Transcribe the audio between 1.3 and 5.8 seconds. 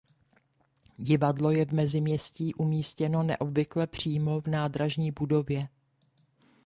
je v Meziměstí umístěno neobvykle přímo v nádražní budově.